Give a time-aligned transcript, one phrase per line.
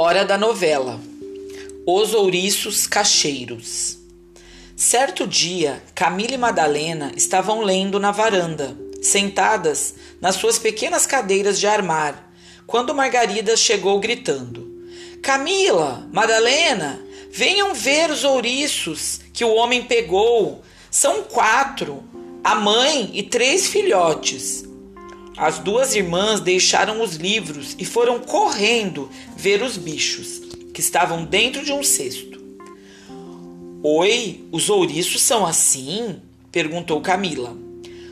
[0.00, 1.00] Hora da novela.
[1.84, 3.98] Os ouriços cacheiros.
[4.76, 11.66] Certo dia, Camila e Madalena estavam lendo na varanda, sentadas nas suas pequenas cadeiras de
[11.66, 12.30] armar,
[12.64, 14.70] quando Margarida chegou gritando:
[15.20, 17.00] Camila, Madalena,
[17.32, 20.62] venham ver os ouriços que o homem pegou.
[20.92, 22.04] São quatro,
[22.44, 24.67] a mãe e três filhotes.
[25.38, 30.40] As duas irmãs deixaram os livros e foram correndo ver os bichos,
[30.74, 32.42] que estavam dentro de um cesto.
[33.80, 36.16] Oi, os ouriços são assim?
[36.50, 37.56] perguntou Camila.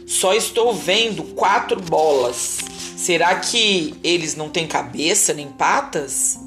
[0.06, 2.60] Só estou vendo quatro bolas.
[2.96, 6.38] Será que eles não têm cabeça nem patas?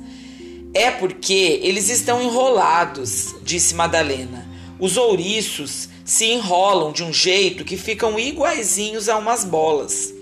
[0.74, 4.48] É porque eles estão enrolados, disse Madalena.
[4.80, 10.18] Os ouriços se enrolam de um jeito que ficam iguaizinhos a umas bolas.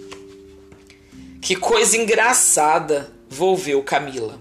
[1.48, 4.38] Que coisa engraçada, volveu Camila.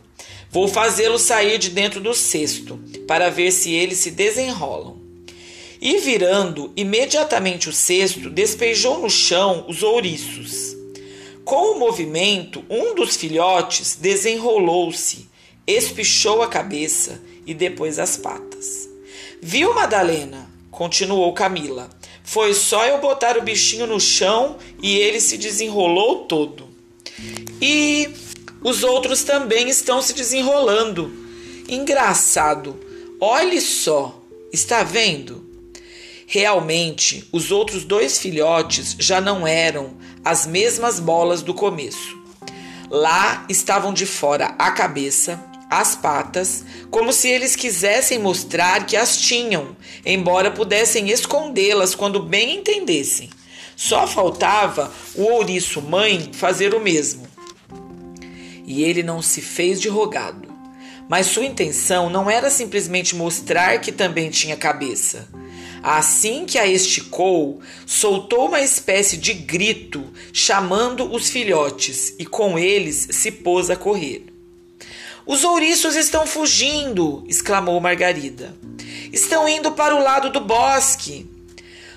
[0.50, 4.96] Vou fazê-lo sair de dentro do cesto para ver se eles se desenrolam.
[5.80, 10.76] E virando imediatamente o cesto, despejou no chão os ouriços.
[11.44, 15.28] Com o movimento, um dos filhotes desenrolou-se,
[15.64, 18.88] espichou a cabeça e depois as patas.
[19.40, 20.50] Viu, Madalena?
[20.72, 21.88] continuou Camila.
[22.24, 26.74] Foi só eu botar o bichinho no chão e ele se desenrolou todo.
[27.60, 28.08] E
[28.62, 31.12] os outros também estão se desenrolando.
[31.68, 32.78] Engraçado.
[33.20, 34.22] Olhe só.
[34.52, 35.44] Está vendo?
[36.26, 42.16] Realmente, os outros dois filhotes já não eram as mesmas bolas do começo.
[42.90, 49.20] Lá estavam de fora a cabeça, as patas, como se eles quisessem mostrar que as
[49.20, 53.30] tinham, embora pudessem escondê-las quando bem entendessem.
[53.76, 57.28] Só faltava o ouriço mãe fazer o mesmo.
[58.66, 60.48] E ele não se fez de rogado.
[61.08, 65.28] Mas sua intenção não era simplesmente mostrar que também tinha cabeça.
[65.82, 73.06] Assim que a esticou, soltou uma espécie de grito, chamando os filhotes, e com eles
[73.12, 74.24] se pôs a correr.
[75.24, 77.24] Os ouriços estão fugindo!
[77.28, 78.56] exclamou Margarida.
[79.12, 81.28] Estão indo para o lado do bosque.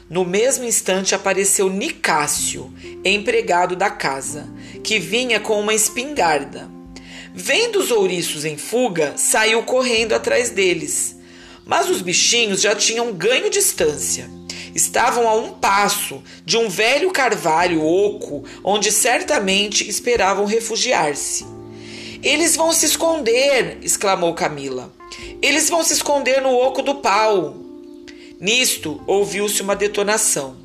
[0.10, 2.74] No mesmo instante apareceu Nicásio,
[3.06, 4.50] empregado da casa,
[4.84, 6.68] que vinha com uma espingarda.
[7.32, 11.16] Vendo os ouriços em fuga, saiu correndo atrás deles.
[11.64, 14.28] Mas os bichinhos já tinham ganho distância.
[14.74, 21.46] Estavam a um passo de um velho carvalho oco, onde certamente esperavam refugiar-se.
[22.24, 23.78] Eles vão se esconder!
[23.84, 24.92] exclamou Camila.
[25.40, 27.69] Eles vão se esconder no oco do pau.
[28.40, 30.56] Nisto ouviu-se uma detonação,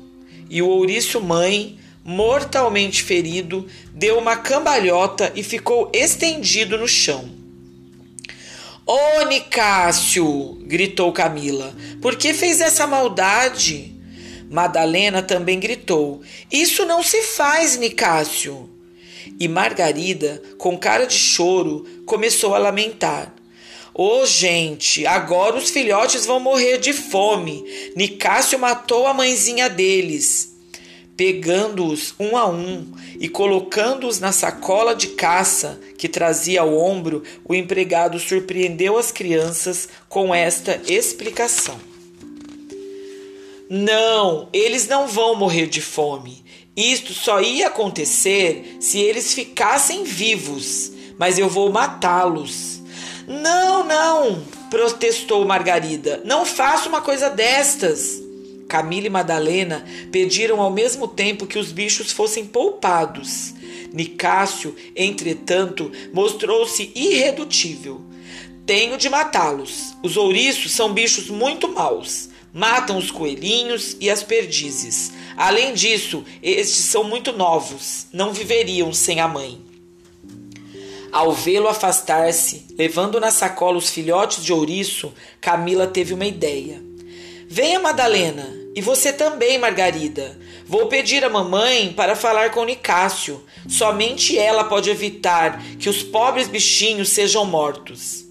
[0.49, 7.29] e o ouriço mãe, mortalmente ferido, deu uma cambalhota e ficou estendido no chão.
[8.85, 10.59] Ô Nicásio!
[10.61, 11.75] gritou Camila.
[12.01, 13.93] Por que fez essa maldade?
[14.49, 16.21] Madalena também gritou.
[16.51, 18.69] Isso não se faz, Nicásio.
[19.39, 23.34] E Margarida, com cara de choro, começou a lamentar.
[23.97, 27.63] Ô oh, gente, agora os filhotes vão morrer de fome.
[27.95, 30.53] Nicásio matou a mãezinha deles.
[31.15, 37.55] Pegando-os um a um e colocando-os na sacola de caça que trazia ao ombro, o
[37.55, 41.79] empregado surpreendeu as crianças com esta explicação:
[43.69, 46.43] Não, eles não vão morrer de fome.
[46.75, 52.83] Isto só ia acontecer se eles ficassem vivos, mas eu vou matá-los.
[53.27, 56.21] Não, não, protestou Margarida.
[56.23, 58.21] Não faça uma coisa destas.
[58.67, 63.53] Camila e Madalena pediram ao mesmo tempo que os bichos fossem poupados.
[63.93, 68.01] Nicásio, entretanto, mostrou-se irredutível.
[68.65, 69.95] Tenho de matá-los.
[70.03, 72.29] Os ouriços são bichos muito maus.
[72.53, 75.11] Matam os coelhinhos e as perdizes.
[75.37, 78.07] Além disso, estes são muito novos.
[78.11, 79.74] Não viveriam sem a mãe.
[81.15, 86.83] Ao vê-lo afastar-se, levando na sacola os filhotes de ouriço, Camila teve uma ideia.
[87.47, 90.37] Venha, Madalena, e você também, Margarida.
[90.67, 93.41] Vou pedir à mamãe para falar com Nicásio.
[93.65, 98.25] Somente ela pode evitar que os pobres bichinhos sejam mortos.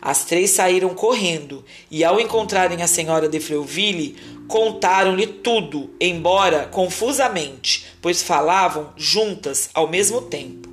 [0.00, 4.14] As três saíram correndo e, ao encontrarem a senhora de Freuville,
[4.46, 10.71] contaram-lhe tudo, embora confusamente, pois falavam juntas ao mesmo tempo.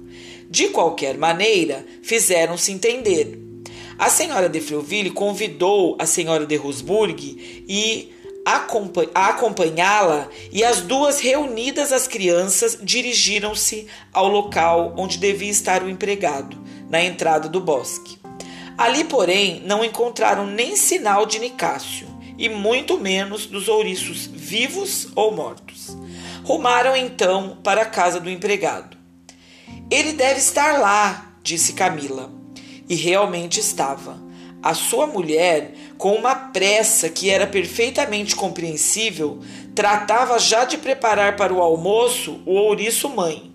[0.50, 3.38] De qualquer maneira, fizeram-se entender.
[4.00, 8.12] A senhora de Freuville convidou a senhora de Rosburg e
[8.44, 8.66] a
[9.30, 16.58] acompanhá-la e as duas reunidas as crianças dirigiram-se ao local onde devia estar o empregado,
[16.90, 18.18] na entrada do bosque.
[18.76, 22.08] Ali, porém, não encontraram nem sinal de Nicásio,
[22.40, 25.96] e muito menos dos ouriços vivos ou mortos.
[26.44, 28.99] Rumaram então para a casa do empregado.
[29.90, 32.32] Ele deve estar lá, disse Camila.
[32.88, 34.20] E realmente estava.
[34.62, 39.40] A sua mulher, com uma pressa que era perfeitamente compreensível,
[39.74, 43.54] tratava já de preparar para o almoço o ouriço mãe.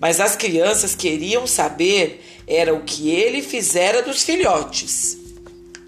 [0.00, 5.18] Mas as crianças queriam saber era o que ele fizera dos filhotes.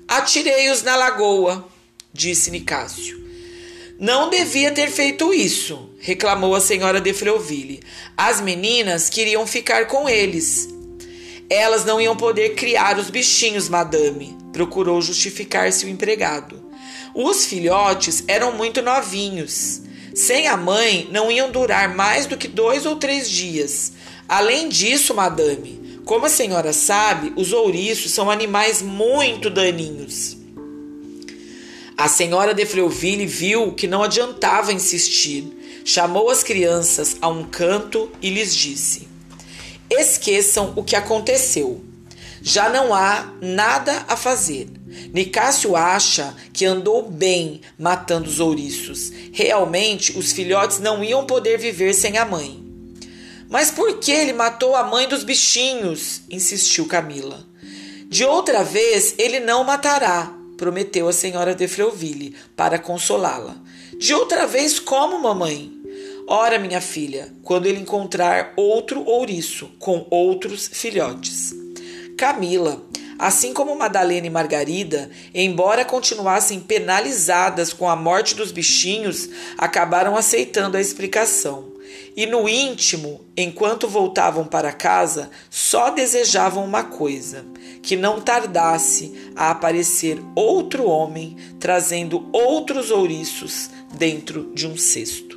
[0.07, 1.67] Atirei-os na lagoa,
[2.13, 3.22] disse Nicásio.
[4.03, 7.79] Não devia ter feito isso, reclamou a senhora de Freuville.
[8.17, 10.69] As meninas queriam ficar com eles.
[11.49, 16.61] Elas não iam poder criar os bichinhos, madame, procurou justificar-se o empregado.
[17.15, 19.83] Os filhotes eram muito novinhos.
[20.13, 23.93] Sem a mãe, não iam durar mais do que dois ou três dias.
[24.29, 30.42] Além disso, madame, como a senhora sabe, os ouriços são animais muito daninhos.
[32.03, 35.83] A senhora de Freuville viu que não adiantava insistir.
[35.85, 39.07] Chamou as crianças a um canto e lhes disse:
[39.89, 41.81] Esqueçam o que aconteceu.
[42.43, 44.69] Já não há nada a fazer.
[45.15, 49.13] Nicásio acha que andou bem matando os ouriços.
[49.33, 52.65] Realmente, os filhotes não iam poder viver sem a mãe.
[53.49, 56.23] Mas por que ele matou a mãe dos bichinhos?
[56.29, 57.47] insistiu Camila.
[58.09, 63.57] De outra vez ele não matará, prometeu a senhora de Freuville para consolá-la.
[63.99, 65.73] De outra vez como, mamãe?
[66.29, 71.53] Ora, minha filha, quando ele encontrar outro ouriço com outros filhotes.
[72.17, 72.81] Camila,
[73.19, 79.29] assim como Madalena e Margarida, embora continuassem penalizadas com a morte dos bichinhos,
[79.59, 81.72] acabaram aceitando a explicação
[82.17, 87.45] e no íntimo, enquanto voltavam para casa, só desejavam uma coisa:
[87.83, 95.32] que não tardasse a aparecer outro homem trazendo outros ouriços dentro de um cesto.